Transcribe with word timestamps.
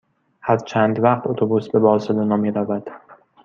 هر 0.41 0.57
چند 0.57 0.99
وقت 1.03 1.27
اتوبوس 1.27 1.69
به 1.69 1.79
بارسلونا 1.79 2.35
می 2.37 2.51
رود؟ 2.51 2.87